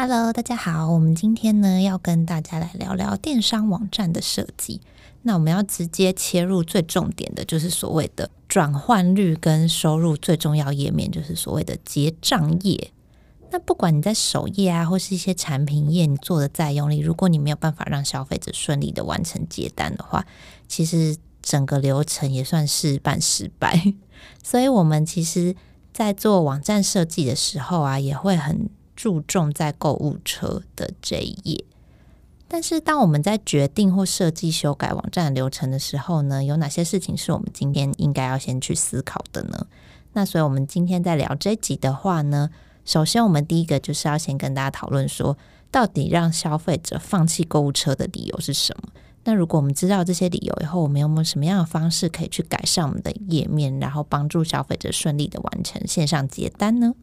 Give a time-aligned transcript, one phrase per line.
[0.00, 4.80] Hello，大家好，我们今天呢要跟大家来聊聊电商网站的设计。
[5.22, 12.92] 那我们要直接切入最重点的，就是所谓的转换率跟收入最重要页面，就是所谓的结账页。
[13.50, 20.24] 那不管你在首页啊，或是一些产品页，你做的再用力，如果你没有办法让消费者顺利的完成结单的话，
[20.68, 23.92] 其实整个流程也算是半失败。
[24.44, 25.56] 所以，我们其实
[25.92, 31.64] 在做网站设计的时候啊，也会很注重在购物车的这一页。
[32.48, 39.66] 但是，当我们在决定或设计修改网站流程的时候呢，有哪些事情是我们今天应该要先去思考的呢？
[40.14, 42.50] 那所以，我们今天在聊这集的话呢，
[42.84, 45.38] 首先我们第一个就是要先跟大家讨论说，
[45.70, 48.88] 到底让消费者放弃购物车的理由是什么？
[49.24, 56.94] 那如果我们知道这些理由以后，我们有没有什么样的方式可以去改善我们的页面，然后帮助消费者顺利的完成线上结单呢？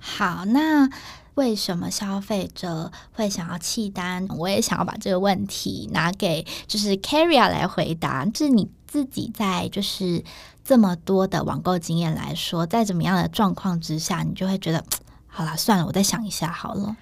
[0.00, 0.90] 好，那。
[1.34, 4.28] 为什么消费者会想要弃单？
[4.36, 8.26] 我也想要把这个问题拿给就是 Carrie 来回答。
[8.26, 10.22] 就是你自己在就是
[10.62, 14.84] 这么多的网购经验来说，在怎么样的状况之下，你就会觉得
[15.26, 16.94] 好了，算了，我再想一下好了。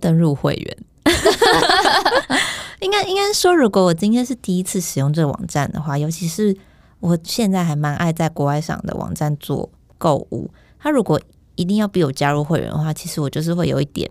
[0.00, 0.76] 登入会员，
[2.80, 6.56] 应该应该说，如果我今天是第一次使用这个网站的话，尤其是
[6.98, 10.50] 我现在还蛮爱在国外上的网站做购物，
[10.80, 11.20] 它如果。
[11.56, 14.08] 一定要逼我加入会员的话，其实我就是会有一点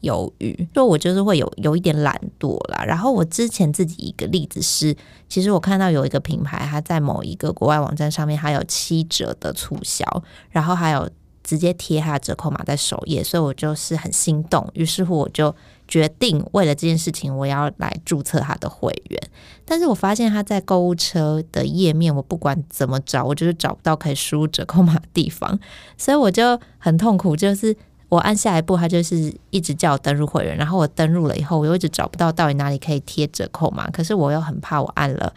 [0.00, 2.84] 犹豫，就我就是会有有一点懒惰啦。
[2.84, 4.96] 然后我之前自己一个例子是，
[5.28, 10.04] 其实我看到有一个品牌，它在某一个国外网站上面，还有七折的促销，
[10.50, 11.10] 然后还有
[11.42, 15.54] 直接贴它的折扣码在首页，所以我就是很心动，于是乎我就。
[15.92, 19.20] 决定为了这件事情，我要来注册他的会员。
[19.66, 25.60] 但是我发现他在购物车的页面，我不管怎么找，我就是找不到可以输入折扣码的地方，
[25.98, 27.36] 所以我就很痛苦。
[27.36, 27.76] 就是
[28.08, 33.90] 我按下一步，他就是一直叫我登入会员，然后我登入了以后，我又一直找不到到底哪里可以贴折扣码。
[33.90, 35.30] 可是我又很怕，我按了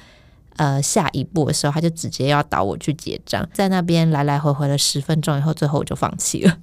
[0.56, 6.58] 呃下一步的时候，他就直接要导我去结账，在那边来来回回了十分钟以后，最后我就放弃了。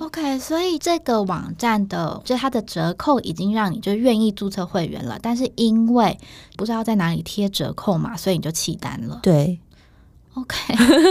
[0.00, 6.18] OK，所以这个网站的就它的折扣已经让你就愿意注册会员了，但是因为
[6.56, 9.20] 不知道在哪里贴折扣嘛，所以你就弃单了。
[9.22, 9.60] 对
[10.32, 10.56] ，OK，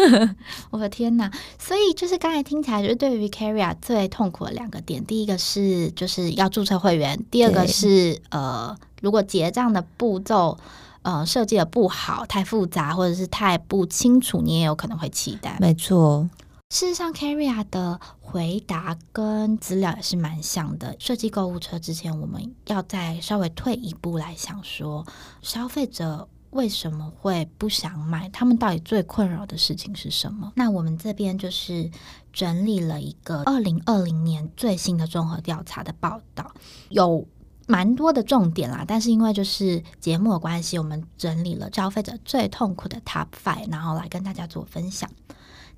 [0.71, 1.31] 我的天哪！
[1.59, 10.57] 所以就是刚才听起来，就是对于 Carrie 最痛苦的两个点，第一个是就是要注册会员，第二个是呃，如果结账的步骤
[11.03, 15.55] 呃设计的不好、太复杂或者是太不清楚，你也有可能会弃单。
[15.59, 16.27] 没错。
[16.71, 20.95] 事实上，Carrie 的回答跟资料也是蛮像的。
[20.99, 25.03] 设计购物车之前，我们要再稍微退一步来想说，
[25.41, 28.29] 消费者为什么会不想买？
[28.29, 30.53] 他们到底最困扰的事情是什么？
[30.55, 31.89] 那我们这边就是
[32.31, 36.53] 整理了一个二零二零年最新的综合调查的报道，
[36.89, 37.27] 有
[37.65, 38.85] 蛮多的重点啦。
[38.87, 45.09] 但是因为就是节目的关系，我们整理了消费者最痛苦的 Top Five，然后来跟大家做分享。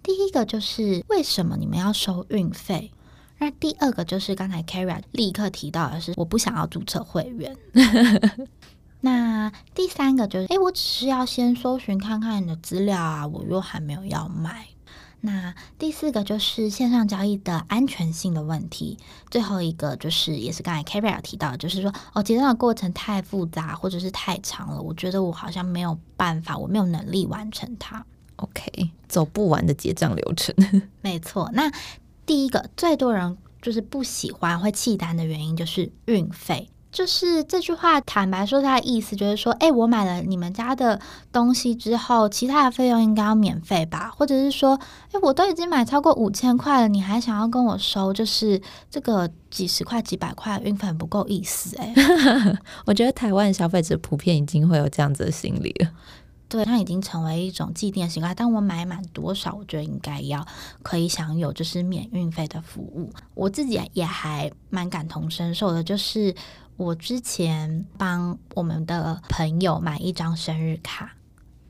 [0.03, 2.91] 第一个就是为什么你们要收运费？
[3.39, 7.56] 那第二个就是刚才 Carrie 立刻提到的是，我不想要注册会员。
[9.01, 14.67] 那第三个就是，诶，我只是要先搜寻看看你的资料啊，我又还没有要买。
[15.22, 18.97] 那第四个就是线上交易的安全性的问题。
[19.29, 28.06] 最后一个就是，也是刚才 Carrie 提到，就是说，哦，结账的过程太复杂或者是太长了，我觉得我好像没有办法，我没有能力完成它。
[28.41, 30.53] OK，走不完的结账流程。
[31.02, 31.72] 没错，那
[32.25, 36.69] 第一个最多人就是不喜欢会弃单的原因就是运费。
[36.91, 41.00] 就是这句话，坦白说，它的意思就是说，哎，我买了你们家的
[41.31, 44.11] 东西之后，其他的费用应该要免费吧？
[44.14, 44.78] 或者是说，
[45.14, 51.78] 哎，我都已经买超过五千块了，你还想要跟我收，就是这个几十块、几百块运费很不够意思？
[51.78, 51.94] 哎，
[52.85, 55.90] 我觉得台湾消费者普遍已经会有这样子的心理了。
[56.51, 58.35] 对，它已经成为一种既定习惯。
[58.35, 60.45] 当我买满多少，我觉得应该要
[60.83, 63.09] 可以享有就是免运费的服务。
[63.33, 66.35] 我自己也还蛮感同身受的，就是
[66.75, 71.13] 我之前帮我们的朋友买一张生日卡，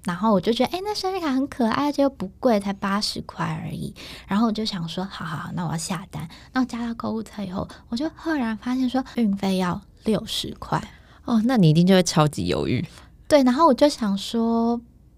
[0.04, 3.94] 然后我就觉得，哎，那生日卡很可爱，而且又不贵，才八十块而已。
[4.28, 6.28] 然后我就想说，好好好，那我要下单。
[6.54, 10.84] 那我加到购物车以后，我就赫然发现说，运费要六十块。
[11.26, 12.84] 哦，那你一定就会超级犹豫。
[13.32, 14.78] 对，然后我就想说，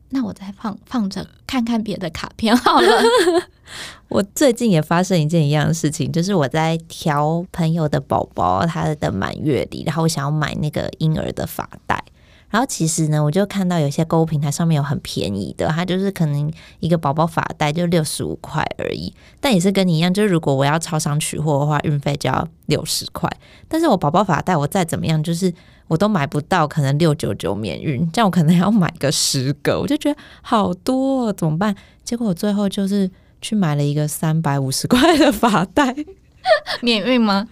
[0.09, 2.87] 那我再放放着看看别的卡片好了。
[4.07, 12.03] 我最近也发生一件一样的事情，就是我在挑朋友的宝宝他的满月礼，然后我想要买那个婴儿的发带。
[12.51, 19.11] 然后其实呢，我就看到有些购物平台上面有很便宜的，它就是可能一个宝宝发带就六十五块而已。
[19.41, 23.27] 但也是跟你一样，就是如果我要超商取货的话，运费就要六十块。
[23.67, 25.51] 但是我宝宝发带我再怎么样，就是
[25.87, 31.75] 我都买不到，可能六九九免运，这样我可能要买个十个，我就觉得好多哦，怎么办？
[32.03, 33.09] 结果我最后就是
[33.41, 35.95] 去买了一个三百五十块的发带，
[36.81, 37.47] 免运吗？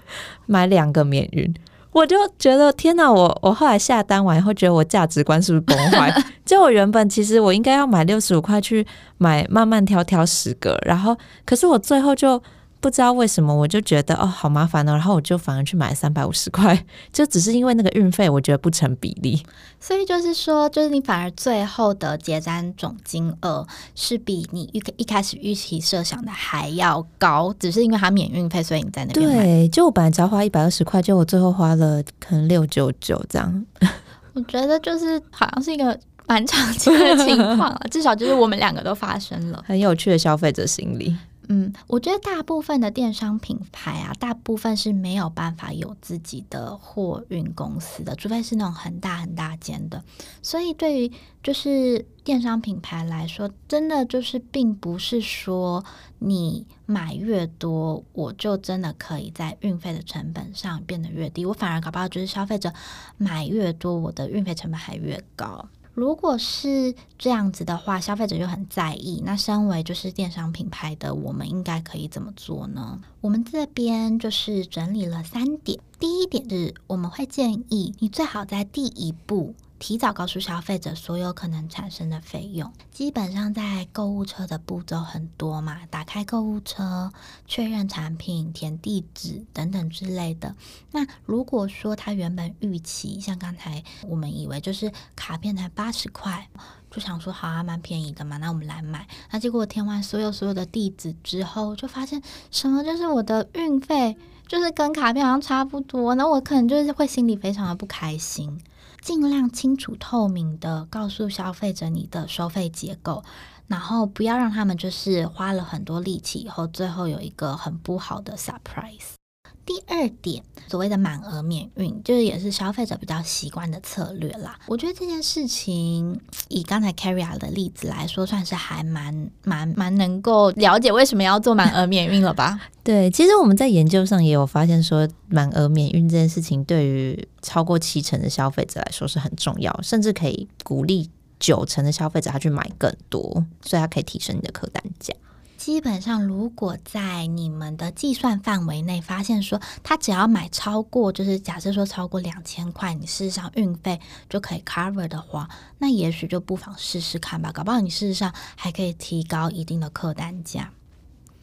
[0.46, 1.54] 买两个免运。
[1.92, 3.12] 我就觉得天哪！
[3.12, 6.10] 我我后来下单完以后，觉得我价值观是不是崩坏？
[6.46, 8.86] 就我原本其实我应该要买六十五块去
[9.18, 12.42] 买，慢慢挑挑十个，然后可是我最后就。
[12.82, 16.84] 不知道为什么，我就觉得哦，好麻烦哦，然后我就反而去买三百五十块，
[17.14, 19.42] 就只是因为那个运费，我觉得不成比例。
[19.80, 29.28] 所以就是说，就是你反而最后的结单总金额是比你预一开始预期设想的还要高，只是因为它免运费，所以你在那边。
[29.28, 33.66] 对，就我本来只要花一百二十块，就我最后花了可能六九九这样。
[34.34, 35.96] 我觉得就是好像是一个
[36.26, 41.16] 蛮常见的情况， 至少就是我们两个都发生了，很有趣的消费者心理。
[41.54, 50.02] 嗯，我觉得大部分的电商品牌啊，大部分是没有办法有自己的货运公司的，除非是那种很大很大间的。
[50.42, 51.12] 所以对于
[51.44, 55.84] 就是电商品牌来说，真的就是并不是说
[56.20, 61.46] 你买越多，我就真的可以在运费的成本上变得越低。
[61.46, 62.72] 我反而搞不好就是消费者
[63.18, 65.68] 买越多，我的运费成本还越高。
[65.94, 69.22] 如果是这样子的话，消费者就很在意。
[69.26, 73.02] 那身为就是电商品牌的，我们应该可以怎么做呢？
[73.20, 75.80] 我们这边就是整理了三点。
[76.00, 79.54] 第一点是，我们会建议你最好在第一步。
[79.82, 82.72] 提早告诉消费者所有可能产生的费用。
[82.92, 87.12] 基本上在购物车的步骤很多嘛，打开购物车、
[87.48, 90.56] 确认产品、填地址等等之类的。
[90.92, 96.48] 那如果说他原本预期，像刚才我们以为就是卡片才八十块，
[96.92, 99.08] 就想说好啊，蛮便宜的嘛，那我们来买。
[99.32, 104.16] 那结果填完所有所有的地址之后，就发现什么就是我的运费
[104.48, 108.62] 就是跟卡片好像差不多，那我可能就是会心里非常的不开心。
[109.02, 113.24] 尽量清楚透明的告诉消费者你的收费结构，
[113.68, 119.21] 然后不要让他们就是花了很多力气以后，最后有一个很不好的 surprise。
[119.66, 124.60] 第二点，所谓的满额免运，就是也是消费者比较习惯的策略啦。
[124.68, 126.20] 我觉得这件事情，
[126.50, 132.60] 以刚才 Carrie 的例子来说，算是还蛮蛮蛮能够了解为什么要做满额免运了吧？
[132.84, 141.10] 对，其实我们在研究上也有发现说，满额免运这件事情对于超过七成的消费者来说是很重要，甚至可以鼓励
[141.40, 143.22] 九成的消费者他去买更多，
[143.64, 145.14] 所以他可以提升你的客单价。
[145.62, 155.48] 基本上，如果在你们的计算范围内发现说他只要买超过，就是假设说超过两千块，你事实上运费就可以 cover 的话，
[155.78, 157.52] 那也许就不妨试试看吧。
[157.52, 160.72] 搞不好你事实上还可以提高一定的客单价。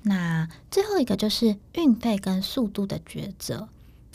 [0.02, 3.68] 那最后一个就是运费跟速度的抉择。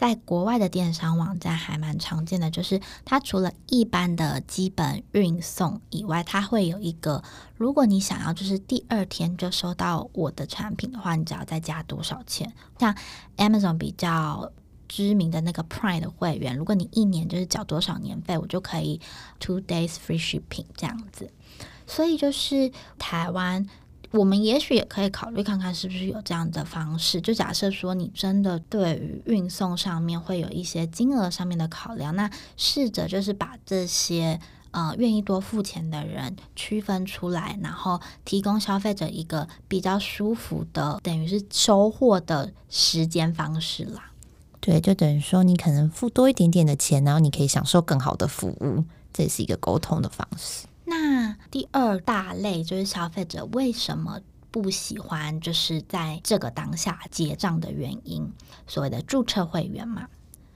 [0.04, 7.24] 在国外的电商网站还蛮常见的，就是它除了一般的基本运送以外，它会有一个，
[7.56, 12.52] 如果你想要就是第二天就收到我的产品的话，你只要再加多少钱？
[12.78, 12.94] 像
[13.38, 14.52] Amazon 比较
[14.90, 19.00] 知名的那个 Prime 的会员，如果你一年就是缴多少年费，我就可以
[19.40, 21.32] two days free shipping 这样子。
[21.88, 23.66] 所以就是台湾。
[24.14, 27.20] 我们也许也可以考虑看看，是不是有这样的方式。
[27.20, 34.40] 就假设说，你真的对于运送上面会有一些金额上面的考量，那试着就是把这些
[34.70, 44.12] 呃愿意多付钱的人区分出来，然后提供消费者一个比较舒服的，等于是收货的时间方式啦。
[44.60, 50.68] 对，就等于说你可能付多一点点的钱，然后你可以享受更好的服务，这是一个沟通的方式。
[50.86, 54.20] 那第二大类就是消费者为什么
[54.52, 58.32] 不喜欢，就是在这个当下结账的原因，
[58.68, 60.08] 所谓的注册会员嘛。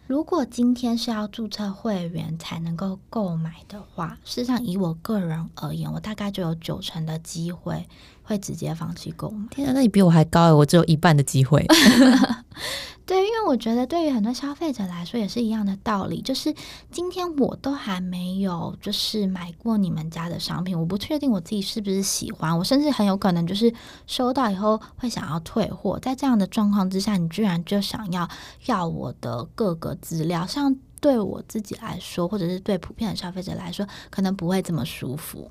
[0.06, 7.86] 如果今天是要注册会员才能够购买的话，事实上以我个人而言，我大概就有九成的机会
[8.24, 9.48] 会直接放弃购买。
[9.50, 11.66] 天啊，那你比我还高，我只有一半的机会。
[13.08, 16.54] 对，因为我觉得对于很多消费者来说也是一样的道理，就是
[16.92, 23.74] 今天我都还没有就是买过你们家的商品，我不确定我自己是不是喜欢，我甚至很有可能就是
[24.08, 25.98] 收到以后会想要退货。
[26.00, 28.28] 在这样的状况之下，你居然就想要
[28.66, 35.50] 要我的各个资料，像对我自己来说，或者是对普遍的消费者来说，可能不会这么舒服。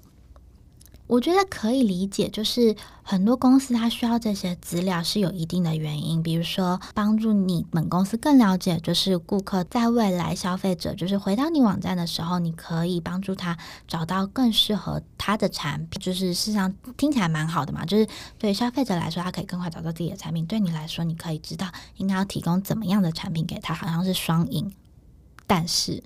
[1.06, 24.72] 我觉得可以理解，就是很多公司它需要这些资料是有一定的原因，比如说帮助你们公司更了解，就是顾客在未来消费者就是回到你网站的时候，你可以帮助他找到更适合他的产品，就是事实上听起来蛮好的嘛，就是对消费者来说，他可以更快找到自己的产品；对你来说，你可以知道应该要提供怎么样的产品给他，好像是双赢。
[25.46, 26.02] 但是。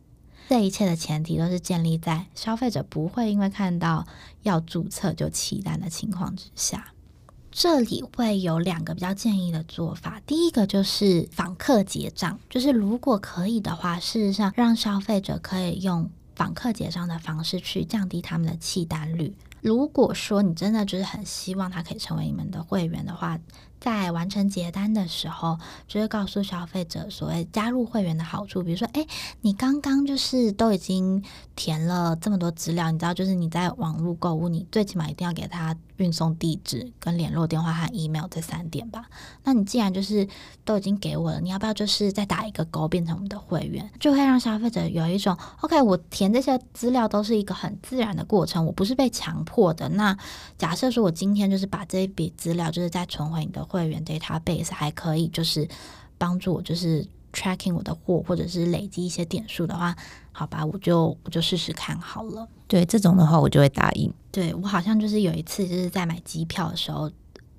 [0.50, 4.04] 这一切的前提都是建立在消费者不会因为看到
[4.42, 6.92] 要注册就弃单的情况之下。
[7.52, 19.32] 这里会有两个比较建议的做法，第一个就是访客结账，就是如果可以的话，事实上让消费者可以用访客结账的方式去降低他们的弃单率。
[19.60, 23.38] 如果说你真的就是很希望他可以成为你们的会员的话，
[23.80, 25.58] 在完成结单的时候，
[25.88, 29.06] 就会告诉消费者所谓加入会员的好处，比如说，哎，
[29.40, 31.24] 你刚刚就是都已经
[31.56, 39.06] 填了这么多资料，你知道，就是你在网络购物，你最起码一定要给他运送地址、跟联络电话和 email 这三点吧。
[39.44, 40.28] 那你既然就是
[40.62, 49.88] 都已经给我了，你要不要就是再打一个勾，变成我们的会员，就会让消费者有一种 OK，我填这些资料都是一个很自然的过程，我不是被强迫的。
[49.88, 50.14] 那
[50.58, 53.69] 假设说我今天就是把这一笔资料就是再存回你的。
[53.70, 55.68] 会员 database 还可以，就是
[56.18, 59.96] 帮助我，就是 tracking 我的货，或者是累积一些点数的话，
[60.32, 62.48] 好吧，我就我就试试看好了。
[62.66, 64.12] 对，这种的话，我就会答应。
[64.32, 67.10] 对，我好像就是有一次就是在买机票的时候，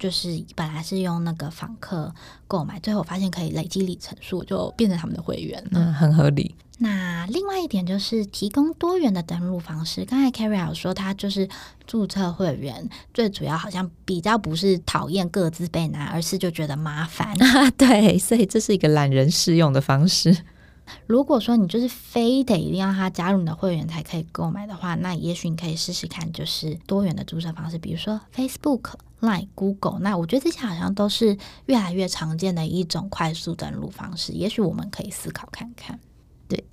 [0.02, 2.12] 就是本来是用那个访客
[2.48, 5.64] 购买，最后我发现可以累积里程数，就变成他们的会员。
[5.72, 6.56] 嗯，很合理。
[6.80, 10.04] 那另外一点就是提供多元的登录方式。
[10.04, 11.48] 刚才 Carrie 有说，他就是
[11.86, 17.28] 注册会员，最主要好像比较不是讨厌各自被拿，而是就觉得麻烦。
[17.40, 20.36] 啊， 对，所以这是一个懒人适用的方式。
[21.06, 30.00] 如果说你就是非得一定要他加入你的会员才可以购买的话，那也许你可以试试看，就是多元的注册方式，比如说 Facebook、Line、Google。
[30.00, 31.38] 那我觉得这些好像都是
[31.68, 36.00] 越来越常见的一种快速登录方式，也许我们可以思考看看。
[36.48, 36.64] 对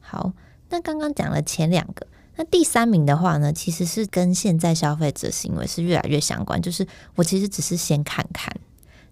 [0.00, 0.32] 好，
[0.70, 6.62] 那刚刚讲了前两个，那第三名的话呢，其实是跟现在消费者行为是越来越相关。
[6.62, 6.86] 就是
[7.16, 8.54] 我其实只是先看看，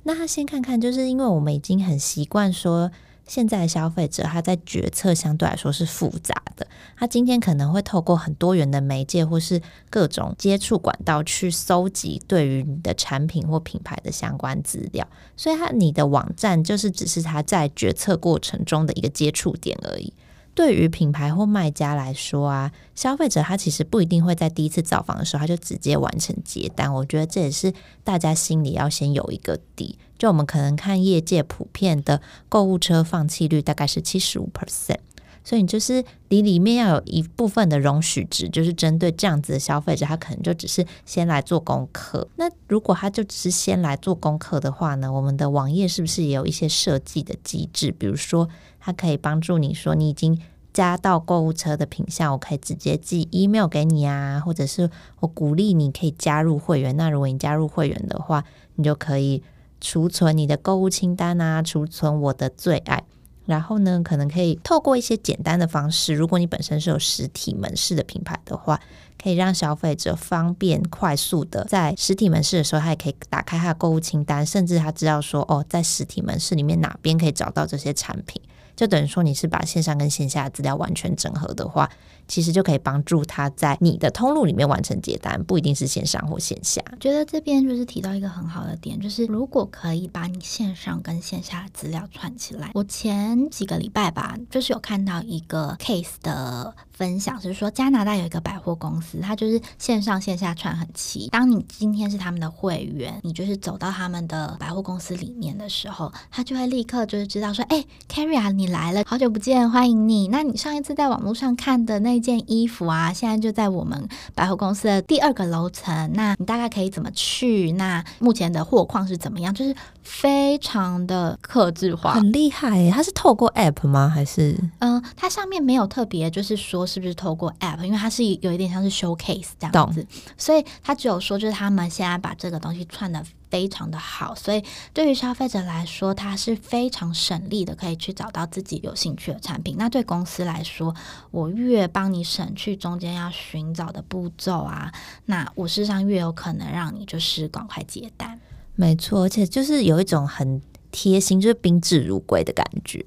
[0.04, 2.90] 那他先看看，就是因为我们已经很习惯说，
[3.26, 6.66] 现在的消费者他在决策相对来说是复杂的，
[6.96, 15.06] 他今天可能会透过很多元的媒介或是各种接触管道去搜集对于你的产品或品牌的相关资料，
[15.36, 20.12] 所以他你的网站就是只是他在决策过程中的一个接触点而已。
[20.56, 26.92] 对于品牌或卖家来说啊，消费者他其实不一定会在第一次造访的时候他就直接完成结单。
[26.92, 29.98] 我觉得这也是大家心里要先有一个底。
[30.16, 34.96] 就我们可能看业界普遍的购物车放弃率大概是七十五 percent，
[35.44, 42.26] 所以你就是你里面要有一部分的容许值，就是针对这样子的消费者，他可能就只是先来做功课。
[42.36, 47.92] 那如果他就只是先来做功课的话呢，我们的网页是不是也有一些设计的机制？
[47.92, 48.48] 比如说。
[48.86, 50.40] 它可以帮助你说，你已经
[50.72, 54.88] 加到购物车的品项，我可以直接寄 email 给你啊，或者是
[55.18, 56.96] 我鼓励你可以加入会员。
[56.96, 58.44] 那如果你加入会员的话，
[58.76, 59.42] 你就可以
[59.80, 63.02] 储存你的购物清单啊，储存我的最爱。
[63.46, 68.80] 然后呢，可能可以透过一些简单的方式，如果你本身是有实体门市的品牌的话，
[69.20, 78.40] 可以让消费者方便快速的在实体门市的时候，他也可以打开他的购物清单，甚至他知道说，哦，在实体门市里面哪边可以找到这些产品。
[78.76, 81.90] 就等于说，你是把线上跟线下的资料完全整合的话，
[82.28, 86.82] 其实就可以帮助他在你的通路里面完成接单，不一定是线上或线下。
[87.00, 92.70] 觉得这边就是提到一个很好的点，就是如果可以把你线上跟线下的资料串起来。
[92.74, 101.28] 我前几个礼拜吧，就是有看到一个 case 的分享，是说加拿大有一个百货公司，它就是线上线下串很齐。
[101.28, 108.66] 当你今天是他们的会员，你就是走到他们的百货公司里面的时候，他就会立刻就是知道说，哎，Carrie 啊，你。
[108.66, 110.26] 来了，好久不见，欢迎你。
[110.26, 116.10] 那你上一次在网络上看的那件衣服啊，现在就在我们百货公司的第二个楼层。
[116.14, 117.72] 那你大概可以怎么去？
[117.72, 119.52] 那目前的货况是怎么样？
[119.54, 122.90] 就是非常的克制化，很厉害。
[122.90, 124.08] 它是透过 App 吗？
[124.08, 124.58] 还是？
[124.78, 130.06] 嗯，它上面没有特别，就是说是不是透过 App，因为它是有一点像是 showcase 这样子，
[130.36, 133.22] 所以它只有说就是他们现在把这个东西串的。
[133.56, 139.76] 非常的好，所以对于消费者来说，它是非常省力的，可以去找到自己有兴趣的产品。
[139.78, 140.94] 那对公司来说，
[141.30, 144.92] 我越帮你省去中间要寻找的步骤啊，
[145.24, 148.38] 那我事实上越有可能让你就是赶快接单。
[148.74, 150.60] 没错，而且就是有一种很
[150.90, 153.02] 贴心，就是宾至如归的感觉。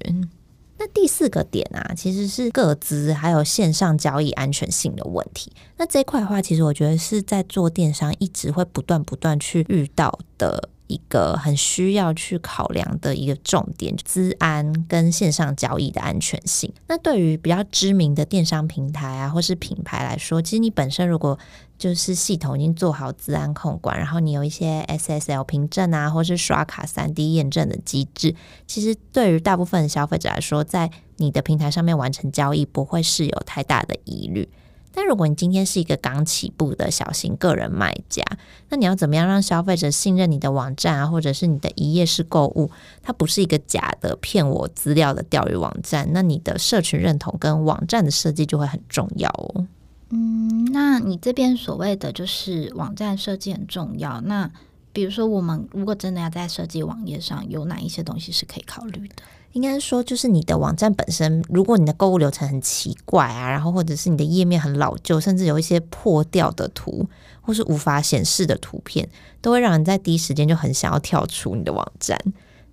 [0.80, 5.52] 那第四个点啊，其实是各资还有线上交易安全性的问题。
[5.76, 10.70] 那这块的话，其实我觉得是在做电商一直会不断不断去遇到的。
[10.90, 16.72] 一个很需要去考量的一个重点，资安跟线上交易的安全性。
[16.88, 21.38] 那对于比较知名的电商平台啊，或是品牌来说，其实你本身如果
[21.78, 28.34] 就是系统已经做好资安控管，然后你有一些 SSL 凭证啊，或是刷卡 3D 验证的机制，
[28.66, 34.48] 其实对于大部分的消费者来说，在你的平台上面完成交易，不会是有太大的疑虑。
[34.92, 38.24] 但如果你今天是一个刚起步的小型个人卖家，
[38.68, 42.70] 那你要怎么样让消费者信任你的网站啊，或者是你的一页式购物，
[43.02, 46.08] 它不是一个假的骗我资料的钓鱼网站？
[46.12, 49.66] 那你的社群认同跟网站的设计就会很重要哦。
[50.10, 54.20] 嗯，那你这边所谓的就是网站设计很重要。
[54.22, 54.50] 那
[54.92, 59.14] 比如说，我们如果真的要在设计网页上，有哪一些东西是可以考虑的？
[59.52, 67.08] 应该说，就是你的网站本身，如果你的购物流程很奇怪啊，然后或者是你的页面很老旧，甚至有一些破掉的图，
[67.40, 69.08] 或是无法显示的图片，
[69.40, 72.16] 都会让人在第一时间就很想要跳出你的网站。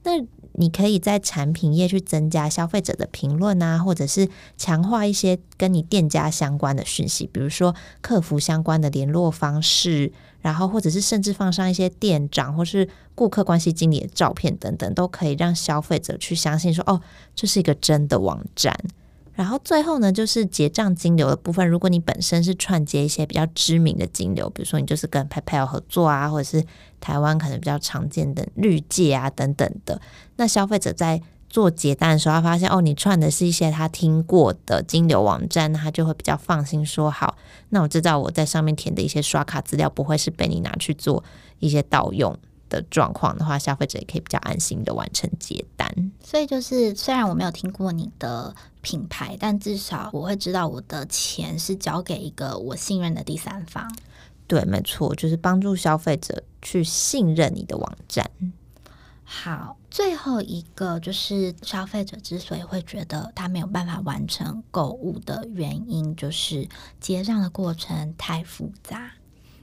[0.04, 0.12] 那
[0.60, 10.12] 你可以在产品页去增加消费者的评论啊，或者是强化一些跟你店家相关的讯息，比如说客服相关的联络方式。
[10.40, 17.02] 然后，或者是甚至放上一些店长或是顾客关系经理的照片等等，都可以让消费者去相信说，哦，
[17.36, 18.78] 这是一个真的网站。
[19.34, 21.68] 然后最后呢，就是结账金流的部分。
[21.68, 26.64] 如果你本身是串接一些比较知名的金流，比如说你就是跟 PayPal 合作啊，或者是
[27.00, 30.00] 台湾可能比较常见的绿界啊等等的，
[30.36, 31.20] 那消费者在
[31.50, 37.36] 做结单的时候，他发现哦，你串的是一些他听过的金流网站，他就会比较放心说好，
[37.70, 41.24] 那我知道我在上面填的一些刷卡资料不会是被你拿去做
[41.60, 42.38] 一些盗用
[42.70, 46.12] 的状况的话，消费者也可以比较安心的完成结单。
[46.24, 53.90] 所以就是虽然我没有听过你的品牌，但至少我会知道我的钱是交给一个我信任的第三方。
[54.48, 58.30] 对，没错，就是帮助消费者去信任你的网站。
[59.30, 66.66] 好，最后一个就是消费者之所以会觉得他没有办法完成购物的原因，就是
[67.02, 69.12] 结账的过程太复杂。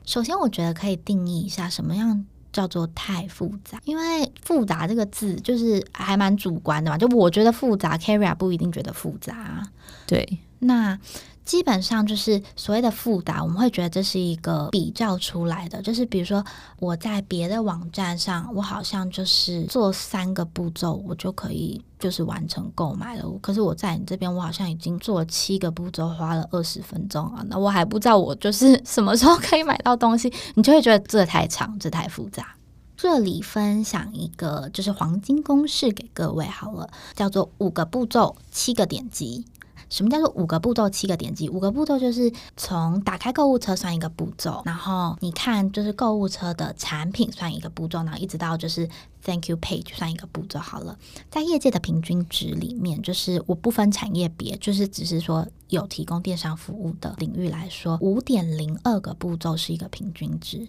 [0.05, 6.97] 首先，我觉得可以定义一下什么样叫做太复杂，因为复杂这个字就是还蛮主观的嘛。
[6.97, 9.61] 就我觉得复杂 c a r r i 不一定觉得复杂。
[10.07, 10.99] 对，那。
[11.45, 16.43] 基本上就是所谓的复杂，我们会觉得这是一个比较出来的，就是比如说
[16.79, 23.31] 我在别的网站上，我好像就是做三个步骤，我就可以就是完成购买了。
[23.43, 32.57] 可是我在你这边，我好像已经做七个步骤，花了二十分钟啊，那我还不知道我就是 什么时候可以买到东西，你就会觉得这太长，这太复杂。
[32.97, 39.45] 这里分享一个就是黄金公式给各位好了，叫做五个步骤，七个点击。
[39.89, 41.49] 什么叫做五个步骤七个点击？
[41.49, 48.89] 五个步骤就是从打开购物车算一个步骤，然后你看就是购物车的产品算一个步骤，然后一直到就是
[49.23, 50.99] Thank you page 算一个步骤好了。
[51.31, 60.69] 在业界的平均值里面，就是我不分产业别，就是只是说有提供电商服务的领域来说，五点零二个步骤是一个平均值。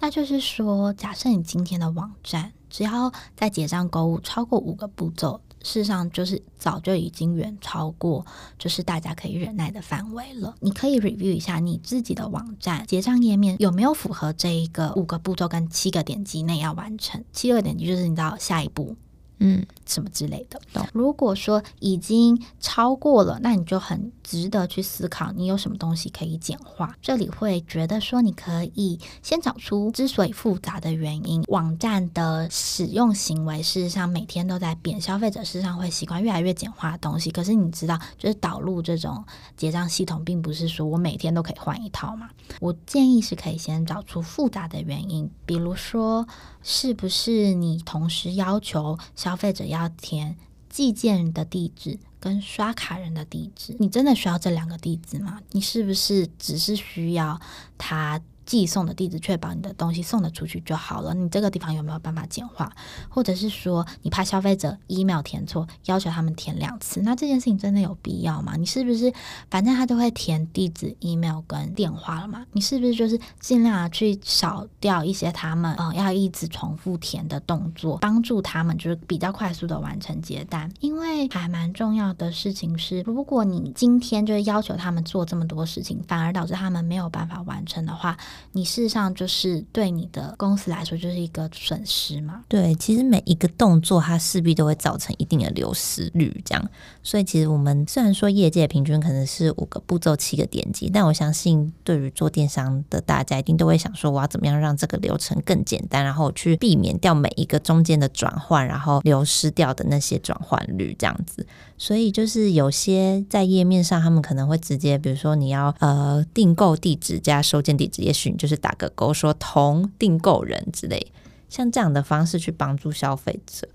[0.00, 5.40] 那就是说，假设你今天的网站只要在结账购物超过五个步骤。
[5.64, 8.24] 事实上，就是早就已经远超过，
[8.56, 10.54] 就是大家可以忍耐的范围了。
[10.60, 17.24] 你可以 review 一下你自己的网站结账页面有没有符合这一个五个步骤跟七个点击内要完成。
[17.32, 18.94] 七个点击就是你知道下一步。
[19.38, 20.60] 嗯，什么之类的。
[20.92, 26.96] 如果说已经超过了，那你就很值得去思考，你有什么东西可以简化。
[27.00, 31.42] 这里会觉得说，你可以先找出之所以复杂的原因。
[31.48, 37.30] 网站的使用行为事实上每天都在变，消费者事实上会习惯越来越简化的东西。
[37.30, 39.24] 可是你知道，就是导入这种
[39.56, 42.28] 结账系统，并不是说我每天都可以换一套嘛。
[42.60, 46.26] 我建议是可以先找出复杂的原因，比如说。
[46.66, 50.36] 是不是你同时要求消费者要要填
[50.70, 53.76] 寄件人的地址跟刷卡人的地址？
[53.78, 55.40] 你真的需要这两个地址吗？
[55.50, 57.40] 你是不是只是需要
[57.76, 58.20] 他？
[58.46, 61.14] 寄送的地址，确保你的东西送得出去就好了。
[61.14, 62.70] 你这个地方有没有办法简化？
[63.08, 68.56] 或者是说，你怕消费者 email 填错，要求他们填两次，那这件事情真的有必要吗？
[68.56, 69.12] 你是不是
[69.50, 72.44] 反正他都会填地址、email 跟电话了嘛？
[72.52, 80.70] 你是不是就是尽量去少掉一些他们嗯、要一直重复填的动作，帮助他们就是比较快速的完成结单？
[80.80, 88.16] 因为还蛮重要的事情是，如果你今天就是要求他们做这么多事情，反而导致他们没有办法完成的话。
[88.52, 92.42] 你事实上就是对你的公司来说就是一个损失嘛。
[92.48, 96.70] 对，其实每一个动作它势必都会造成一定的流失率，这样。
[97.02, 111.46] 所以其实我们虽然说业界平均可能是五个步骤七个点击，但我相信对于做电商的大家一定都会想说，我要怎么样让这个流程更简单，然后去避免掉每一个中间的转换，然后流失掉的那些转换率这样子。
[111.76, 121.12] 所以就是有些在页面上，他们可能会直接，比如说你要呃订购地址加收件地址，也许就是打个勾说同订购人之类，
[121.48, 123.68] 像这样的方式去帮助消费者，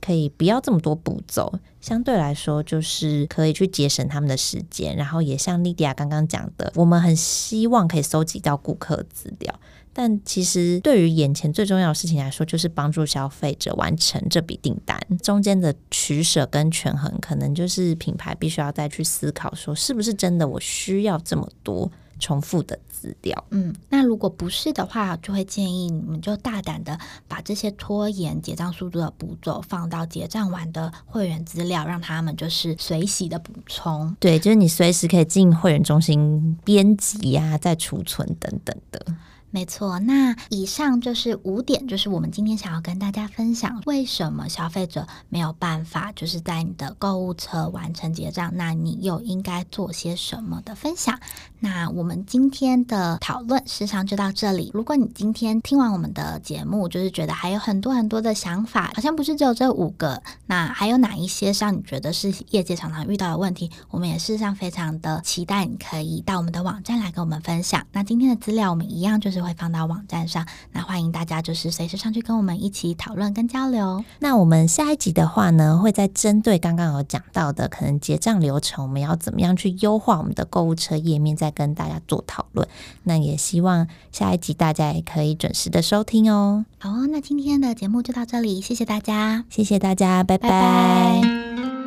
[0.00, 9.54] 可以不要这么多步骤，相对来说就是可以去节省他们的时间，然后也像莉迪亚刚刚讲的，我们很希望可以收集到顾客资料。
[9.92, 14.96] 但其实，对于眼前最重要的事情来说，就是帮助消费者完成这笔订单。
[15.20, 23.44] 中间的取舍跟权衡，可能就是品牌必须要再去思考，说是不是真的我需要这么多重复的资料。
[23.50, 34.14] 嗯，那如果不是的话，就会建议你们就大胆的把这些拖延结账速度的步骤放到结账完的会员资料，让他们就是随喜的补充。
[34.20, 39.04] 对，就是你随时可以进会员中心编辑呀、啊、再储存等等的。
[39.52, 51.18] 没错，那以上就是五点，就是我们今天想要跟大家分享，为什么消费者没有办法就是在你的购物车完成结账，那你又应该做些什么的分享。
[51.58, 54.70] 那我们今天的讨论时长就到这里。
[54.72, 63.68] 如果你今天听完我们的节目，就是觉得还有很多很多的想法，好像不是只有这五个，那还有哪一些让你觉得是业界常常遇到的问题？
[63.90, 67.84] 我们也事实上非常的期待你可以到我们的网站来跟我们分享。
[67.90, 69.39] 那今天的资料我们一样就是。
[69.42, 74.04] 会放到网站上，那欢迎大家就是随时上去跟我们一起讨论跟交流。
[74.18, 82.66] 那我们下一集的话呢，会再针对刚刚有讲到的可能结账流程，我们要怎么样去优化我们的购物车页面，再跟大家做讨论。
[83.04, 86.64] 那也希望下一集大家也可以准时的收听哦。
[86.78, 90.48] 好哦，那今天的节目就到这里，谢谢大家，谢谢大家，拜拜。
[90.48, 91.79] 拜拜。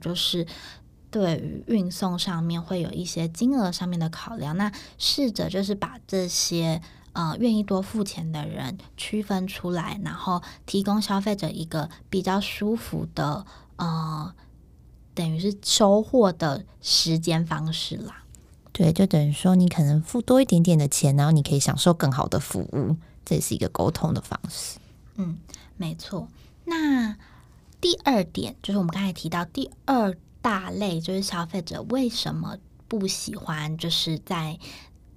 [0.00, 0.46] 就是
[1.10, 6.80] 对于运送上面会有一些金额上面的考量，那试着就是把这些
[7.12, 13.44] 呃愿意多付钱的人区分出来，然后提供消费者一个比较舒服的
[13.76, 14.34] 呃，
[15.14, 18.24] 等于是收获的时间方式啦。
[18.72, 24.78] 对，就等于说你可能付多一点点的钱，然后你可以享受更好的服务，这也是一个沟通的方式。
[25.16, 25.36] 嗯，
[25.76, 26.28] 没错。
[26.64, 27.16] 那
[27.80, 34.58] 第二点就是我们刚才提到第二大类，就是消费者为什么不喜欢，就是在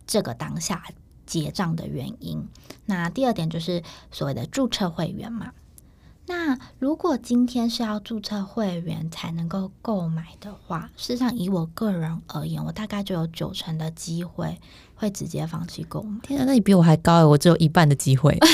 [0.07, 0.83] 这个当下
[1.25, 2.47] 结账的原因。
[2.85, 5.53] 那第二点就是所谓的注册会员嘛。
[6.25, 14.57] 那如果今天是要注册会员才能够购买的话，事实上以我个人而言，我大概就有九成的机会
[15.03, 16.19] 会直接放弃购买。
[16.21, 18.37] 天啊，那你比我还高诶，我只有一半的机会。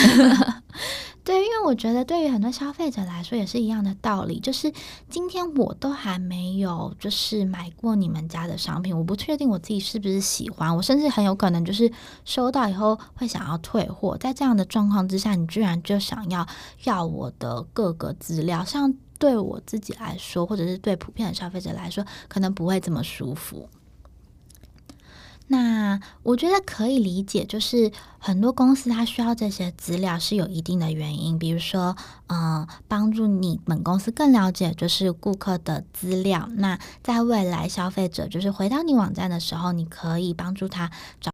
[1.24, 4.74] 对，因为我觉得对于很多消费者来说也是一样的道理，就是
[5.10, 11.92] 今天我都还没有就是买过你们家的商品，我不确定我自己是不是喜欢，我甚至很有可能就是
[12.26, 14.18] 收到以后会想要退货。
[14.18, 16.48] 在这样的状况之下，你居然就想要
[16.86, 23.70] 要我的各个资料，像对我自己来说，或者是对普遍的消费者来说，可能不会这么舒服。
[25.52, 31.96] 那我觉得可以理解，就是很多公司它需要这些资料是有一定的原因，比如说，
[32.28, 36.48] 嗯，帮助你们公司更了解就是顾客的资料。
[36.54, 41.32] 那在未来消费者就是回到你网站的时候，你可以帮助他找